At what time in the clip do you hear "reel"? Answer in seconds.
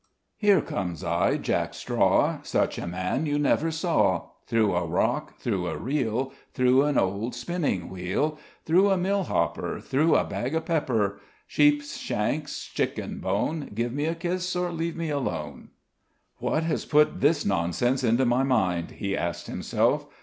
5.77-6.33